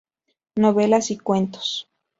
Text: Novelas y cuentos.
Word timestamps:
Novelas 0.55 1.11
y 1.11 1.17
cuentos. 1.19 1.87